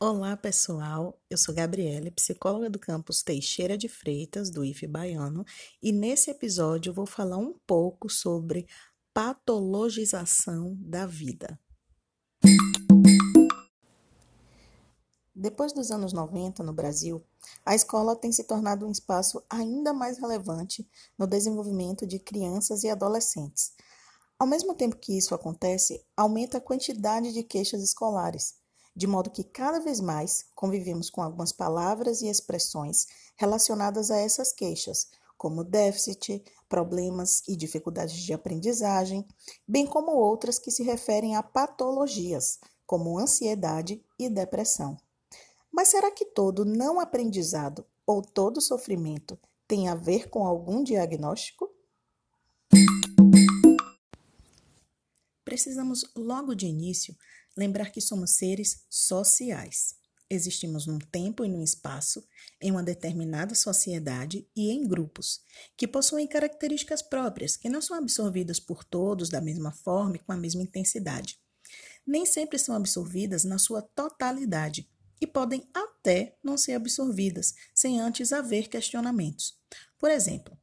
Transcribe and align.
Olá, 0.00 0.36
pessoal. 0.36 1.16
Eu 1.30 1.38
sou 1.38 1.54
Gabriele, 1.54 2.10
psicóloga 2.10 2.68
do 2.68 2.80
campus 2.80 3.22
Teixeira 3.22 3.78
de 3.78 3.88
Freitas, 3.88 4.50
do 4.50 4.64
IF 4.64 4.84
Baiano, 4.88 5.46
e 5.80 5.92
nesse 5.92 6.32
episódio 6.32 6.92
vou 6.92 7.06
falar 7.06 7.36
um 7.36 7.54
pouco 7.64 8.10
sobre 8.10 8.66
patologização 9.14 10.76
da 10.80 11.06
vida. 11.06 11.58
Depois 15.32 15.72
dos 15.72 15.92
anos 15.92 16.12
90 16.12 16.64
no 16.64 16.72
Brasil, 16.72 17.22
a 17.64 17.74
escola 17.74 18.16
tem 18.16 18.32
se 18.32 18.42
tornado 18.44 18.86
um 18.86 18.90
espaço 18.90 19.42
ainda 19.48 19.92
mais 19.92 20.18
relevante 20.18 20.86
no 21.16 21.26
desenvolvimento 21.26 22.04
de 22.04 22.18
crianças 22.18 22.82
e 22.82 22.90
adolescentes. 22.90 23.72
Ao 24.36 24.46
mesmo 24.46 24.74
tempo 24.74 24.96
que 24.96 25.16
isso 25.16 25.36
acontece, 25.36 26.04
aumenta 26.16 26.58
a 26.58 26.60
quantidade 26.60 27.32
de 27.32 27.44
queixas 27.44 27.80
escolares, 27.80 28.63
de 28.94 29.06
modo 29.06 29.30
que 29.30 29.42
cada 29.42 29.80
vez 29.80 30.00
mais 30.00 30.46
convivemos 30.54 31.10
com 31.10 31.22
algumas 31.22 31.52
palavras 31.52 32.22
e 32.22 32.28
expressões 32.28 33.06
relacionadas 33.36 34.10
a 34.10 34.18
essas 34.18 34.52
queixas, 34.52 35.08
como 35.36 35.64
déficit, 35.64 36.44
problemas 36.68 37.42
e 37.48 37.56
dificuldades 37.56 38.16
de 38.16 38.32
aprendizagem, 38.32 39.26
bem 39.66 39.86
como 39.86 40.12
outras 40.12 40.58
que 40.58 40.70
se 40.70 40.82
referem 40.82 41.36
a 41.36 41.42
patologias, 41.42 42.58
como 42.86 43.18
ansiedade 43.18 44.02
e 44.18 44.28
depressão. 44.28 44.96
Mas 45.72 45.88
será 45.88 46.10
que 46.10 46.24
todo 46.24 46.64
não 46.64 47.00
aprendizado 47.00 47.84
ou 48.06 48.22
todo 48.22 48.60
sofrimento 48.60 49.38
tem 49.66 49.88
a 49.88 49.94
ver 49.94 50.28
com 50.30 50.46
algum 50.46 50.84
diagnóstico? 50.84 51.68
Precisamos, 55.44 56.04
logo 56.16 56.54
de 56.54 56.66
início, 56.66 57.16
lembrar 57.56 57.90
que 57.90 58.00
somos 58.00 58.32
seres 58.32 58.84
sociais. 58.88 59.94
Existimos 60.28 60.86
num 60.86 60.98
tempo 60.98 61.44
e 61.44 61.48
num 61.48 61.62
espaço, 61.62 62.26
em 62.60 62.70
uma 62.70 62.82
determinada 62.82 63.54
sociedade 63.54 64.48
e 64.56 64.70
em 64.70 64.86
grupos, 64.86 65.42
que 65.76 65.86
possuem 65.86 66.26
características 66.26 67.02
próprias, 67.02 67.56
que 67.56 67.68
não 67.68 67.82
são 67.82 67.96
absorvidas 67.96 68.58
por 68.58 68.82
todos 68.82 69.28
da 69.28 69.40
mesma 69.40 69.70
forma 69.70 70.16
e 70.16 70.18
com 70.18 70.32
a 70.32 70.36
mesma 70.36 70.62
intensidade. 70.62 71.38
Nem 72.06 72.24
sempre 72.24 72.58
são 72.58 72.74
absorvidas 72.74 73.44
na 73.44 73.58
sua 73.58 73.82
totalidade, 73.82 74.88
e 75.20 75.26
podem 75.26 75.66
até 75.72 76.36
não 76.42 76.56
ser 76.56 76.72
absorvidas 76.72 77.54
sem 77.74 78.00
antes 78.00 78.32
haver 78.32 78.68
questionamentos. 78.68 79.58
Por 79.98 80.10
exemplo, 80.10 80.58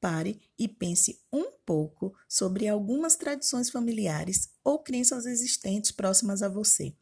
pare 0.00 0.40
e 0.58 0.68
pense 0.68 1.20
um 1.32 1.51
pouco 1.64 2.14
sobre 2.28 2.68
algumas 2.68 3.16
tradições 3.16 3.70
familiares 3.70 4.48
ou 4.64 4.82
crenças 4.82 5.26
existentes 5.26 5.92
próximas 5.92 6.42
a 6.42 6.48
você. 6.48 6.94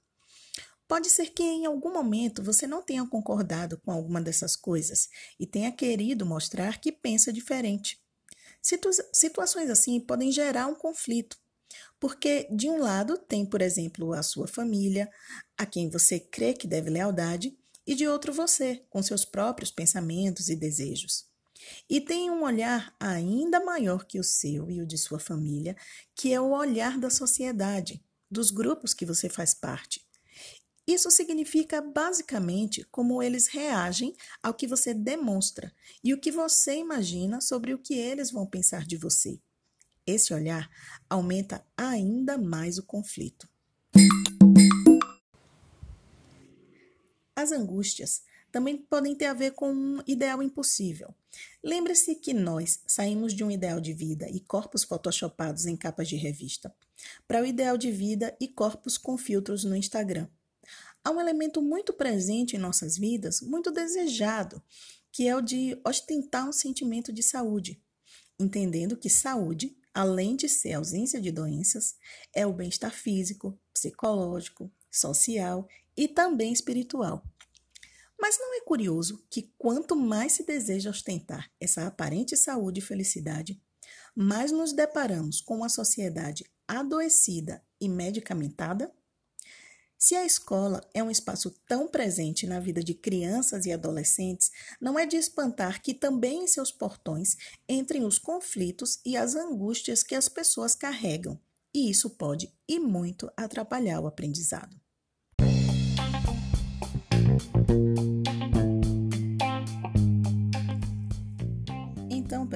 Pode 0.89 1.08
ser 1.08 1.30
que 1.30 1.42
em 1.42 1.67
algum 1.67 1.92
momento 1.92 2.42
você 2.42 2.67
não 2.67 2.83
tenha 2.83 3.06
concordado 3.06 3.78
com 3.78 3.92
alguma 3.92 4.20
dessas 4.20 4.56
coisas 4.56 5.08
e 5.39 5.47
tenha 5.47 5.70
querido 5.70 6.27
mostrar 6.27 6.80
que 6.80 6.91
pensa 6.91 7.33
diferente. 7.33 8.02
Situ 8.61 8.91
situações 9.12 9.70
assim 9.70 10.00
podem 10.00 10.33
gerar 10.33 10.67
um 10.67 10.74
conflito, 10.74 11.36
porque, 12.00 12.48
de 12.50 12.69
um 12.69 12.78
lado, 12.78 13.17
tem, 13.17 13.47
por 13.47 13.62
exemplo, 13.62 14.12
a 14.12 14.22
sua 14.22 14.48
família, 14.48 15.08
a 15.56 15.64
quem 15.64 15.89
você 15.89 16.19
crê 16.19 16.52
que 16.52 16.67
deve 16.67 16.91
lealdade, 16.91 17.56
e 17.86 17.95
de 17.95 18.06
outro, 18.08 18.33
você, 18.33 18.84
com 18.91 19.02
seus 19.02 19.24
próprios 19.24 19.70
pensamentos 19.70 20.48
e 20.48 20.56
desejos. 20.56 21.30
E 21.89 22.00
tem 22.00 22.30
um 22.30 22.42
olhar 22.42 22.94
ainda 22.98 23.64
maior 23.64 24.05
que 24.05 24.19
o 24.19 24.25
seu 24.25 24.70
e 24.70 24.80
o 24.80 24.86
de 24.86 24.97
sua 24.97 25.19
família, 25.19 25.77
que 26.14 26.33
é 26.33 26.41
o 26.41 26.50
olhar 26.50 26.98
da 26.98 27.11
sociedade, 27.11 28.02
dos 28.30 28.50
grupos 28.50 28.94
que 28.94 29.05
você 29.05 29.28
faz 29.28 29.55
parte. 29.55 30.06
Isso 30.86 31.11
significa 31.11 31.80
basicamente 31.80 32.84
como 32.91 33.22
eles 33.22 33.47
reagem 33.47 34.14
ao 34.42 34.52
que 34.52 34.67
você 34.67 34.92
demonstra 34.92 35.73
e 36.02 36.12
o 36.12 36.18
que 36.18 36.33
você 36.33 36.77
imagina 36.77 37.40
sobre 37.40 37.73
o 37.73 37.79
que 37.79 37.95
eles 37.95 38.30
vão 38.30 38.46
pensar 38.46 38.85
de 38.85 38.96
você. 38.96 39.40
Esse 40.06 40.35
olhar 40.35 40.68
aumenta 41.08 41.64
ainda 41.77 42.36
mais 42.36 42.79
o 42.79 42.83
conflito. 42.83 43.48
As 47.36 47.52
angústias 47.52 48.23
também 48.50 48.77
podem 48.77 49.14
ter 49.14 49.27
a 49.27 49.34
ver 49.34 49.52
com 49.52 49.72
um 49.72 50.02
ideal 50.06 50.42
impossível. 50.42 51.14
Lembre-se 51.62 52.14
que 52.14 52.34
nós 52.34 52.80
saímos 52.86 53.33
de 53.33 53.44
um 53.44 53.50
ideal 53.50 53.80
de 53.80 53.92
vida 53.92 54.28
e 54.28 54.40
corpos 54.40 54.84
photoshopados 54.84 55.66
em 55.66 55.77
capas 55.77 56.08
de 56.08 56.16
revista 56.16 56.74
para 57.27 57.42
o 57.42 57.46
ideal 57.46 57.77
de 57.77 57.90
vida 57.90 58.36
e 58.40 58.48
corpos 58.48 58.98
com 58.98 59.16
filtros 59.16 59.64
no 59.64 59.77
Instagram. 59.77 60.28
Há 61.02 61.11
um 61.11 61.20
elemento 61.20 61.62
muito 61.62 61.92
presente 61.92 62.56
em 62.56 62.58
nossas 62.58 62.98
vidas, 62.98 63.40
muito 63.40 63.70
desejado, 63.70 64.62
que 65.11 65.27
é 65.27 65.34
o 65.34 65.40
de 65.40 65.80
ostentar 65.86 66.46
um 66.46 66.52
sentimento 66.52 67.12
de 67.12 67.22
saúde, 67.22 67.82
entendendo 68.38 68.96
que 68.96 69.08
saúde 69.08 69.77
além 69.92 70.36
de 70.36 70.48
ser 70.48 70.74
ausência 70.74 71.20
de 71.20 71.30
doenças, 71.30 71.96
é 72.34 72.46
o 72.46 72.52
bem-estar 72.52 72.92
físico, 72.92 73.58
psicológico, 73.72 74.70
social 74.90 75.68
e 75.96 76.08
também 76.08 76.52
espiritual. 76.52 77.24
Mas 78.20 78.39
não 78.39 78.55
é 78.55 78.61
curioso 78.61 79.25
que 79.31 79.51
quanto 79.57 79.97
mais 79.97 80.33
se 80.33 80.45
deseja 80.45 80.91
ostentar 80.91 81.51
essa 81.58 81.86
aparente 81.86 82.36
saúde 82.36 82.81
e 82.81 82.83
felicidade, 82.83 83.61
mais 84.14 84.53
nos 84.53 84.73
deparamos 84.73 85.41
com 85.41 85.57
uma 85.57 85.70
sociedade 85.70 86.45
adoecida 86.69 87.64
e 87.80 87.89
medicamentada? 87.89 88.92
Se 89.98 90.14
a 90.14 90.25
escola 90.25 90.80
é 90.95 91.03
um 91.03 91.11
espaço 91.11 91.51
tão 91.67 91.86
presente 91.86 92.47
na 92.47 92.59
vida 92.59 92.83
de 92.83 92.95
crianças 92.95 93.67
e 93.67 93.73
adolescentes, 93.73 94.51
não 94.80 94.98
é 94.98 95.05
de 95.05 95.17
espantar 95.17 95.83
que 95.83 95.92
também 95.92 96.45
em 96.45 96.47
seus 96.47 96.73
portões 96.73 97.36
entrem 97.69 98.05
os 98.05 98.19
conflitos 98.19 98.98
e 99.05 99.14
as 99.14 99.35
angústias 99.35 100.03
que 100.03 100.14
as 100.14 100.27
pessoas 100.27 100.75
carregam, 100.75 101.39
e 101.75 101.91
isso 101.91 102.09
pode 102.11 102.51
e 102.67 102.79
muito 102.80 103.30
atrapalhar 103.36 104.01
o 104.01 104.07
aprendizado. 104.07 104.80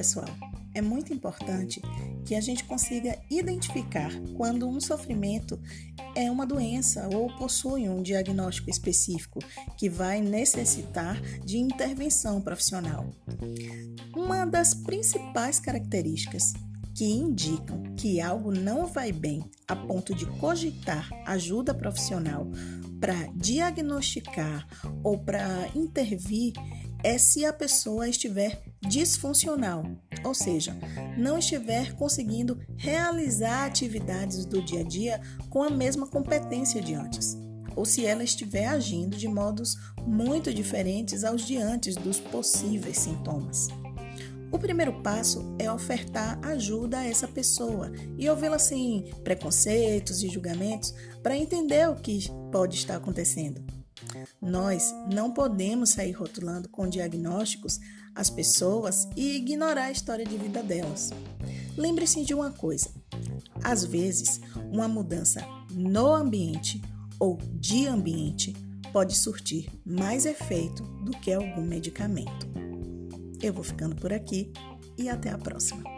Pessoal, 0.04 0.28
é 0.74 0.82
muito 0.82 1.14
importante 1.14 1.80
que 2.26 2.34
a 2.34 2.40
gente 2.42 2.62
consiga 2.64 3.18
identificar 3.30 4.10
quando 4.36 4.68
um 4.68 4.78
sofrimento 4.78 5.58
é 6.14 6.30
uma 6.30 6.44
doença 6.44 7.08
ou 7.10 7.34
possui 7.38 7.88
um 7.88 8.02
diagnóstico 8.02 8.68
específico 8.68 9.38
que 9.78 9.88
vai 9.88 10.20
necessitar 10.20 11.18
de 11.42 11.56
intervenção 11.56 12.38
profissional. 12.38 13.06
Uma 14.14 14.44
das 14.44 14.74
principais 14.74 15.58
características 15.58 16.52
que 16.94 17.06
indicam 17.06 17.82
que 17.96 18.20
algo 18.20 18.52
não 18.52 18.86
vai 18.86 19.10
bem 19.10 19.42
a 19.66 19.74
ponto 19.74 20.14
de 20.14 20.26
cogitar 20.38 21.08
ajuda 21.24 21.72
profissional 21.72 22.46
para 23.00 23.26
diagnosticar 23.34 24.66
ou 25.02 25.16
para 25.16 25.70
intervir 25.74 26.52
é 27.02 27.16
se 27.16 27.44
a 27.44 27.52
pessoa 27.52 28.08
estiver 28.08 28.62
disfuncional, 28.88 29.84
ou 30.24 30.34
seja, 30.34 30.76
não 31.16 31.38
estiver 31.38 31.94
conseguindo 31.94 32.58
realizar 32.76 33.66
atividades 33.66 34.44
do 34.44 34.62
dia 34.62 34.80
a 34.80 34.84
dia 34.84 35.20
com 35.50 35.62
a 35.62 35.70
mesma 35.70 36.06
competência 36.06 36.80
de 36.80 36.94
antes, 36.94 37.36
ou 37.74 37.84
se 37.84 38.04
ela 38.04 38.22
estiver 38.22 38.66
agindo 38.66 39.16
de 39.16 39.28
modos 39.28 39.76
muito 40.06 40.52
diferentes 40.52 41.24
aos 41.24 41.46
de 41.46 41.56
antes 41.56 41.96
dos 41.96 42.20
possíveis 42.20 42.98
sintomas. 42.98 43.68
O 44.54 44.58
primeiro 44.58 45.02
passo 45.02 45.44
é 45.58 45.70
ofertar 45.70 46.38
ajuda 46.44 46.98
a 46.98 47.04
essa 47.04 47.26
pessoa 47.26 47.90
e 48.16 48.28
ouvi-la 48.28 48.58
sem 48.58 49.10
preconceitos 49.24 50.22
e 50.22 50.28
julgamentos 50.28 50.94
para 51.24 51.36
entender 51.36 51.88
o 51.88 51.96
que 51.96 52.30
pode 52.52 52.76
estar 52.76 52.94
acontecendo. 52.94 53.64
Nós 54.40 54.94
não 55.12 55.32
podemos 55.32 55.90
sair 55.90 56.12
rotulando 56.12 56.68
com 56.68 56.88
diagnósticos 56.88 57.80
as 58.14 58.30
pessoas 58.30 59.08
e 59.16 59.36
ignorar 59.36 59.86
a 59.86 59.92
história 59.92 60.24
de 60.24 60.36
vida 60.36 60.62
delas. 60.62 61.10
Lembre-se 61.76 62.24
de 62.24 62.34
uma 62.34 62.50
coisa: 62.50 62.90
às 63.62 63.84
vezes, 63.84 64.40
uma 64.72 64.88
mudança 64.88 65.44
no 65.72 66.14
ambiente 66.14 66.80
ou 67.18 67.38
de 67.54 67.86
ambiente 67.86 68.52
pode 68.92 69.16
surtir 69.16 69.68
mais 69.84 70.24
efeito 70.24 70.82
do 71.04 71.12
que 71.12 71.32
algum 71.32 71.62
medicamento. 71.62 72.46
Eu 73.42 73.52
vou 73.52 73.64
ficando 73.64 73.96
por 73.96 74.12
aqui 74.12 74.52
e 74.96 75.08
até 75.08 75.30
a 75.30 75.38
próxima. 75.38 75.93